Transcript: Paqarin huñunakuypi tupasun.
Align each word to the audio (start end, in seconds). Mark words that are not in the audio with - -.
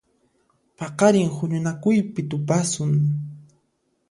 Paqarin 0.77 1.29
huñunakuypi 1.35 2.21
tupasun. 2.29 2.91